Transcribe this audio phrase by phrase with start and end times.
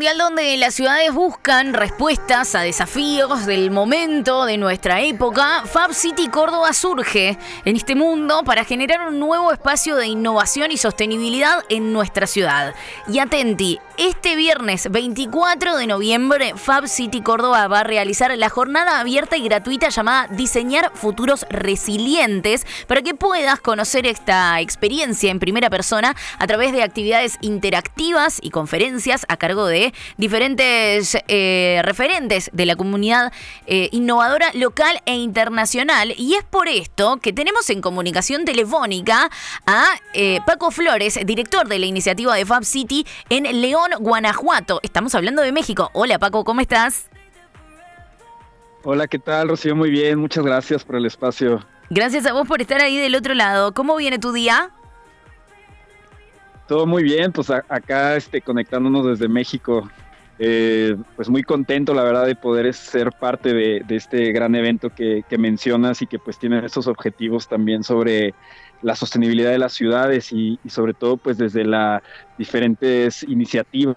[0.00, 6.28] mundial donde las ciudades buscan respuestas a desafíos del momento de nuestra época, Fab City
[6.28, 7.36] Córdoba surge
[7.66, 12.74] en este mundo para generar un nuevo espacio de innovación y sostenibilidad en nuestra ciudad.
[13.08, 19.00] Y atenti, este viernes 24 de noviembre, Fab City Córdoba va a realizar la jornada
[19.00, 25.68] abierta y gratuita llamada Diseñar Futuros Resilientes para que puedas conocer esta experiencia en primera
[25.68, 32.66] persona a través de actividades interactivas y conferencias a cargo de diferentes eh, referentes de
[32.66, 33.32] la comunidad
[33.66, 36.14] eh, innovadora local e internacional.
[36.16, 39.30] Y es por esto que tenemos en comunicación telefónica
[39.66, 44.80] a eh, Paco Flores, director de la iniciativa de Fab City en León, Guanajuato.
[44.82, 45.90] Estamos hablando de México.
[45.92, 47.10] Hola Paco, ¿cómo estás?
[48.82, 49.76] Hola, ¿qué tal, Rocío?
[49.76, 51.64] Muy bien, muchas gracias por el espacio.
[51.90, 53.74] Gracias a vos por estar ahí del otro lado.
[53.74, 54.70] ¿Cómo viene tu día?
[56.70, 59.90] Todo muy bien, pues acá este, conectándonos desde México.
[60.38, 65.24] Eh, pues muy contento, la verdad, de poder ser parte de, este gran evento que,
[65.36, 68.34] mencionas y que pues tiene estos objetivos también sobre
[68.82, 72.02] la sostenibilidad de las ciudades y, sobre todo pues desde las
[72.38, 73.96] diferentes iniciativas.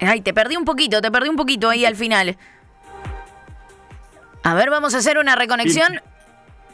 [0.00, 2.36] Ay, te perdí un poquito, te perdí un poquito ahí al final.
[4.42, 6.00] A ver, vamos a hacer una reconexión.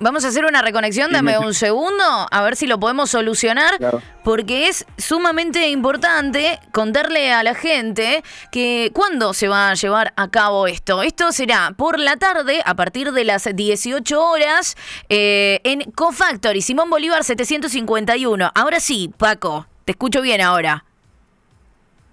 [0.00, 3.78] Vamos a hacer una reconexión, dame un segundo, a ver si lo podemos solucionar,
[4.24, 10.28] porque es sumamente importante contarle a la gente que cuándo se va a llevar a
[10.28, 11.04] cabo esto.
[11.04, 14.76] Esto será por la tarde, a partir de las 18 horas,
[15.08, 18.50] eh, en Cofactory, Simón Bolívar 751.
[18.56, 20.84] Ahora sí, Paco, te escucho bien ahora.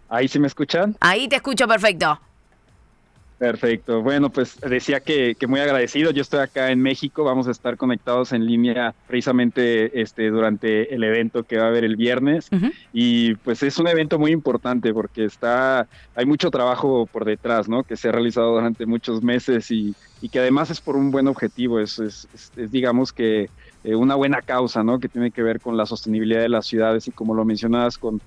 [0.09, 0.95] ¿Ahí sí me escuchan?
[0.99, 2.19] Ahí te escucho perfecto.
[3.39, 4.01] Perfecto.
[4.01, 6.11] Bueno, pues decía que, muy agradecido.
[6.11, 7.23] Yo estoy acá en México.
[7.23, 11.85] Vamos a estar conectados en línea precisamente este, durante el evento que va a haber
[11.85, 12.49] el viernes.
[12.91, 17.83] Y pues es un evento muy importante porque está, hay mucho trabajo por detrás, ¿no?
[17.83, 19.95] Que se ha realizado durante muchos meses y,
[20.29, 21.79] que además es por un buen objetivo.
[21.79, 22.27] Es, es,
[22.69, 23.49] digamos que
[23.85, 24.99] eh, una buena causa, ¿no?
[24.99, 28.19] Que tiene que ver con la sostenibilidad de las ciudades y como lo mencionabas con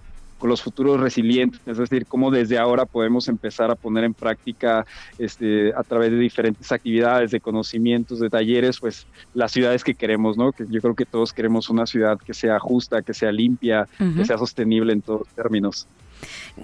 [0.43, 4.85] con los futuros resilientes, es decir, cómo desde ahora podemos empezar a poner en práctica
[5.17, 10.37] este, a través de diferentes actividades, de conocimientos, de talleres, pues las ciudades que queremos,
[10.37, 10.51] ¿no?
[10.51, 13.87] Que yo creo que todos queremos una ciudad que sea justa, que sea limpia,
[14.17, 15.87] que sea sostenible en todos términos.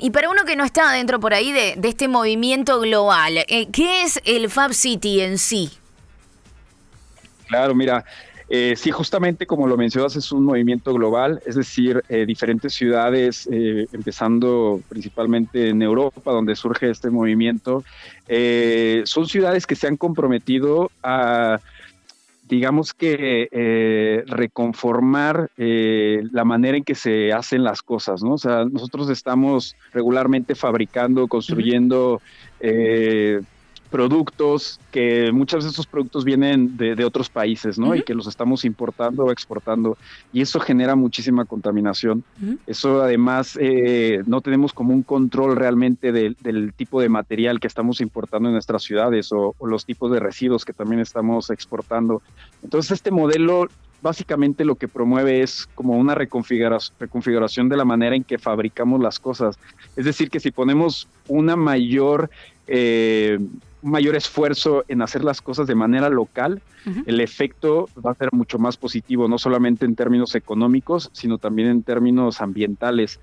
[0.00, 4.03] Y para uno que no está dentro por ahí de, este movimiento global, eh, ¿qué
[4.03, 5.71] es el Fab City en sí?
[7.47, 8.05] Claro, mira,
[8.51, 13.47] eh, sí, justamente como lo mencionas, es un movimiento global, es decir, eh, diferentes ciudades,
[13.53, 17.85] eh, empezando principalmente en Europa, donde surge este movimiento,
[19.05, 21.61] son ciudades que se han comprometido a
[22.47, 28.35] digamos que reconformar la manera en que se hacen las cosas, ¿no?
[28.35, 32.23] O sea, nosotros estamos regularmente fabricando, construyendo
[33.91, 37.94] productos que muchas de esos productos vienen de, otros países, ¿no?
[37.94, 39.97] Y que los estamos importando o exportando.
[40.32, 42.22] Y eso genera muchísima contaminación.
[42.66, 48.00] Eso además eh, no tenemos como un control realmente del tipo de material que estamos
[48.00, 52.22] importando en nuestras ciudades o, los tipos de residuos que también estamos exportando.
[52.62, 53.69] Entonces este modelo
[54.00, 59.19] básicamente lo que promueve es como una reconfiguración de la manera en que fabricamos las
[59.19, 59.59] cosas.
[59.97, 62.31] Es decir, que si ponemos una mayor
[62.69, 63.38] eh,
[63.83, 66.61] mayor esfuerzo en hacer las cosas de manera local,
[67.06, 71.69] el efecto va a ser mucho más positivo, no solamente en términos económicos, sino también
[71.69, 73.21] en términos ambientales.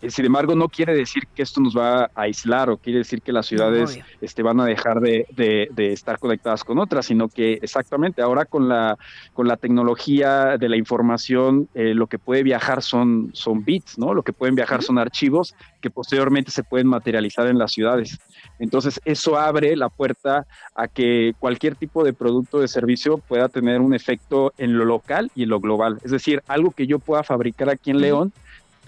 [0.00, 3.20] Eh, sin embargo, no quiere decir que esto nos va a aislar o quiere decir
[3.20, 8.22] que las ciudades este, van a dejar de, estar conectadas con otras, sino que exactamente
[8.22, 8.96] ahora con la,
[9.32, 14.14] con la tecnología de la información, eh, lo que puede viajar son, son bits, ¿no?
[14.14, 18.18] Lo que pueden viajar son archivos que posteriormente se pueden materializar en las ciudades.
[18.58, 23.80] Entonces, eso abre la puerta a que cualquier tipo de producto de servicio pueda tener
[23.80, 25.98] un efecto en lo local y en lo global.
[26.04, 28.32] Es decir, algo que yo pueda fabricar aquí en León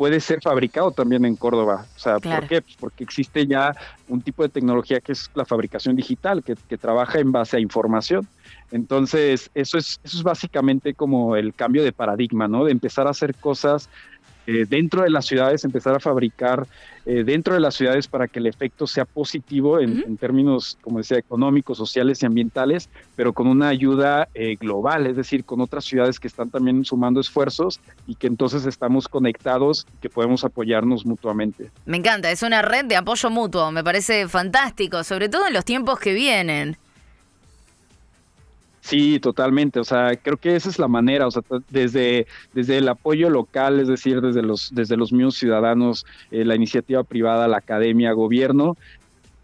[0.00, 1.84] puede ser fabricado también en Córdoba.
[1.94, 2.62] O sea, ¿por qué?
[2.62, 3.76] Pues porque existe ya
[4.08, 7.60] un tipo de tecnología que es la fabricación digital, que, que trabaja en base a
[7.60, 8.26] información.
[8.70, 12.64] Entonces, eso es, eso es básicamente como el cambio de paradigma, ¿no?
[12.64, 13.90] De empezar a hacer cosas
[14.52, 16.66] eh, dentro de las ciudades, empezar a fabricar
[17.06, 21.18] eh, dentro de las ciudades para que el efecto sea positivo en, términos, como decía,
[21.18, 26.18] económicos, sociales y ambientales, pero con una ayuda eh, global, es decir, con otras ciudades
[26.18, 31.70] que están también sumando esfuerzos y que entonces estamos conectados, que podemos apoyarnos mutuamente.
[31.86, 35.64] Me encanta, es una red de apoyo mutuo, me parece fantástico, sobre todo en los
[35.64, 36.76] tiempos que vienen.
[38.90, 39.78] Sí, totalmente.
[39.78, 41.28] O sea, creo que esa es la manera.
[41.28, 46.04] O sea, desde, desde el apoyo local, es decir, desde los, desde los mismos ciudadanos,
[46.32, 48.76] eh, la iniciativa privada, la academia, gobierno,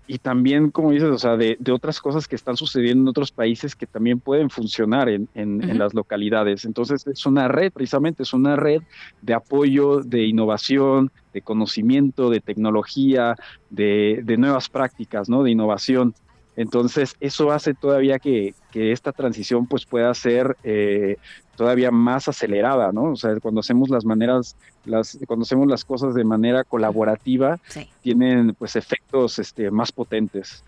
[0.09, 3.77] y también, como dices, o sea, de, otras cosas que están sucediendo en otros países
[3.77, 6.65] que también pueden funcionar en, en, las localidades.
[6.65, 8.83] Entonces, es una red, precisamente, es una red
[9.23, 13.37] de apoyo, de innovación, de conocimiento, de tecnología,
[13.71, 15.43] de, de nuevas prácticas, ¿no?
[15.43, 16.15] De innovación.
[16.57, 21.17] Entonces, eso hace todavía que, que esta transición pues pueda ser eh,
[21.57, 23.13] todavía más acelerada, ¿no?
[23.13, 24.57] O sea, cuando hacemos las maneras,
[24.87, 27.59] las, cuando hacemos las cosas de manera colaborativa,
[28.03, 30.65] tienen pues efectos este, más potentes.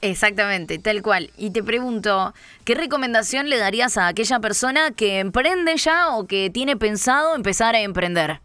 [0.00, 1.30] Exactamente, tal cual.
[1.36, 2.32] Y te pregunto,
[2.64, 7.74] ¿qué recomendación le darías a aquella persona que emprende ya o que tiene pensado empezar
[7.74, 8.40] a emprender?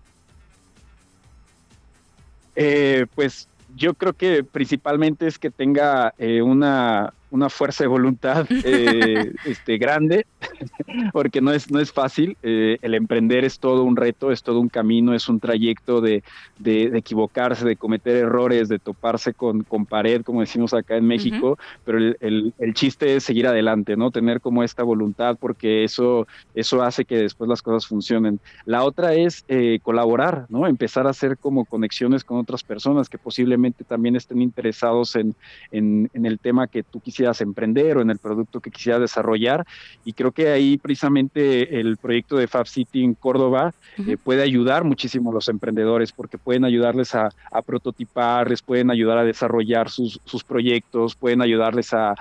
[2.56, 3.48] Eh, pues
[3.80, 9.78] yo creo que principalmente es que tenga eh, una, una fuerza de voluntad eh, este,
[9.78, 10.26] grande,
[11.14, 12.38] porque no es, no es fácil.
[12.44, 16.24] Eh, el emprender es todo un reto, es todo un camino, es un trayecto de,
[16.58, 21.58] de, equivocarse, de cometer errores, de toparse con, con pared, como decimos acá en México,
[21.86, 24.12] pero el, el, el, chiste es seguir adelante, ¿no?
[24.12, 28.40] Tener como esta voluntad, porque eso, eso hace que después las cosas funcionen.
[28.66, 30.68] La otra es eh, colaborar, ¿no?
[30.68, 35.36] Empezar a hacer como conexiones con otras personas que posiblemente también estén interesados en,
[35.72, 39.02] en, en el tema que tú quisieras quisieras emprender o en el producto que quisieras
[39.02, 39.66] desarrollar.
[40.06, 44.86] Y creo que ahí precisamente el proyecto de Fab City en Córdoba eh, puede ayudar
[44.86, 47.30] muchísimo a los emprendedores porque pueden ayudarles a,
[47.66, 52.16] prototipar, les pueden ayudar a desarrollar sus, proyectos, pueden ayudarles a,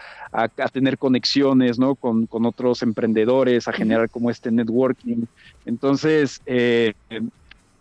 [0.73, 1.95] tener conexiones ¿no?
[1.95, 5.27] con, otros emprendedores, a generar como este networking.
[5.65, 6.95] Entonces, eh,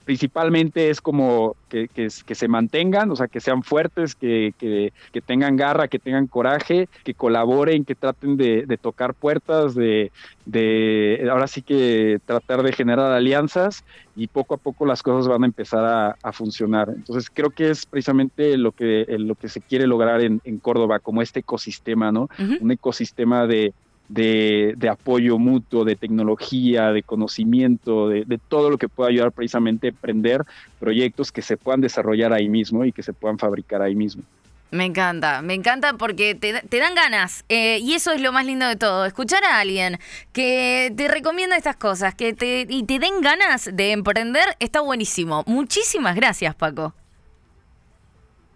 [0.07, 5.57] principalmente es como que, que, se mantengan, o sea, que sean fuertes, que, que, tengan
[5.57, 10.13] garra, que tengan coraje, que colaboren, que traten de, tocar puertas, de,
[10.45, 13.83] de, ahora sí que tratar de generar alianzas
[14.15, 16.87] y poco a poco las cosas van a empezar a, funcionar.
[16.95, 21.21] Entonces creo que es precisamente lo que, lo que se quiere lograr en, Córdoba, como
[21.21, 22.29] este ecosistema, ¿no?
[22.61, 23.73] Un ecosistema de,
[24.09, 29.89] de, apoyo mutuo, de tecnología, de conocimiento, de, todo lo que pueda ayudar precisamente a
[29.89, 30.43] emprender
[30.79, 34.23] proyectos que se puedan desarrollar ahí mismo y que se puedan fabricar ahí mismo.
[34.69, 38.67] Me encanta, me encanta porque te, dan ganas eh, y eso es lo más lindo
[38.67, 39.97] de todo, escuchar a alguien
[40.33, 45.43] que te recomienda estas cosas que te, y te den ganas de emprender está buenísimo.
[45.47, 46.93] Muchísimas gracias Paco.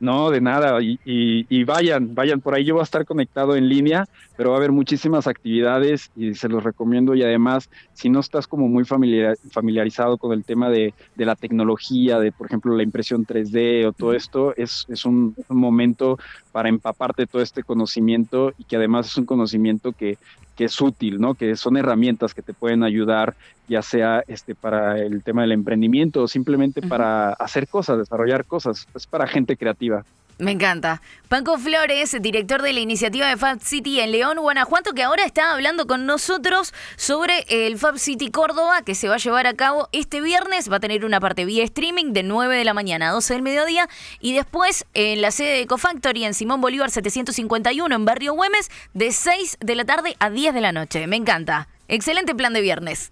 [0.01, 0.79] No, de nada.
[0.81, 2.65] Y, vayan, vayan por ahí.
[2.65, 6.49] Yo voy a estar conectado en línea, pero va a haber muchísimas actividades y se
[6.49, 7.13] los recomiendo.
[7.13, 12.31] Y además, si no estás como muy familiarizado con el tema de, la tecnología, de
[12.31, 16.17] por ejemplo la impresión 3D o todo esto, es, es un, un, momento
[16.51, 20.17] para empaparte todo este conocimiento y que además es un conocimiento que,
[20.55, 21.35] que es útil, ¿no?
[21.35, 23.35] Que son herramientas que te pueden ayudar,
[23.71, 28.85] ya sea este para el tema del emprendimiento o simplemente para hacer cosas, desarrollar cosas.
[28.93, 30.03] Es para gente creativa.
[30.37, 31.01] Me encanta.
[31.29, 35.53] Paco Flores, director de la iniciativa de Fab City en León, Guanajuato, que ahora está
[35.53, 39.87] hablando con nosotros sobre el Fab City Córdoba, que se va a llevar a cabo
[39.91, 40.69] este viernes.
[40.69, 43.43] Va a tener una parte vía streaming de 9 de la mañana a 12 del
[43.43, 43.87] mediodía
[44.19, 49.11] y después en la sede de Ecofactory en Simón Bolívar 751 en Barrio Güemes de
[49.11, 51.05] 6 de la tarde a 10 de la noche.
[51.05, 51.67] Me encanta.
[51.87, 53.11] Excelente plan de viernes.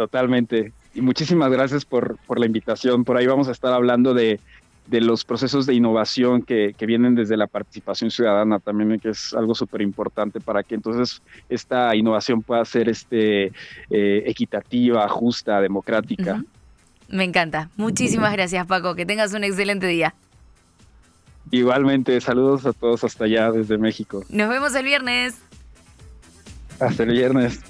[0.00, 0.72] Totalmente.
[0.94, 3.04] Y muchísimas gracias por, por la invitación.
[3.04, 4.40] Por ahí vamos a estar hablando de
[4.86, 9.54] de los procesos de innovación que, vienen desde la participación ciudadana también, que es algo
[9.54, 13.52] súper importante para que entonces esta innovación pueda ser este,
[13.90, 16.42] eh, equitativa, justa, democrática.
[17.08, 17.68] Me encanta.
[17.76, 18.94] Muchísimas gracias, Paco.
[18.94, 20.14] Que tengas un excelente día.
[21.50, 24.24] Igualmente, saludos a todos hasta allá desde México.
[24.30, 25.36] Nos vemos el viernes.
[26.80, 27.60] Hasta el viernes.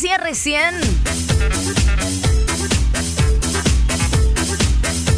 [0.00, 0.74] Decía recién,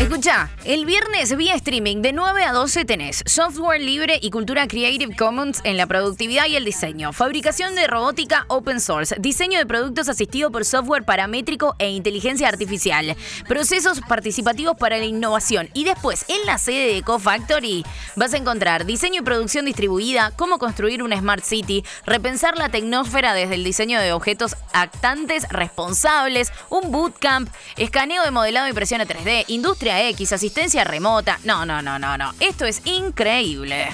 [0.01, 5.17] Escucha, el viernes vía streaming de 9 a 12 tenés software libre y cultura Creative
[5.17, 10.09] Commons en la productividad y el diseño, fabricación de robótica open source, diseño de productos
[10.09, 13.17] asistido por software paramétrico e inteligencia artificial,
[13.49, 15.69] procesos participativos para la innovación.
[15.75, 20.59] Y después en la sede de EcoFactory vas a encontrar diseño y producción distribuida, cómo
[20.59, 26.93] construir una smart city, repensar la tecnósfera desde el diseño de objetos actantes responsables, un
[26.93, 31.39] bootcamp, escaneo de modelado y impresión a 3D, industria X, asistencia remota.
[31.45, 32.35] No, no, no, no, no.
[32.39, 33.89] Esto es increíble.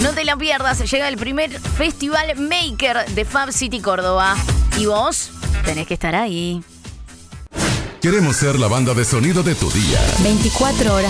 [0.00, 4.36] No te la pierdas, llega el primer Festival Maker de Fab City Córdoba.
[4.78, 5.30] Y vos
[5.66, 6.62] tenés que estar ahí.
[8.00, 10.00] Queremos ser la banda de sonido de tu día.
[10.22, 11.06] 24 horas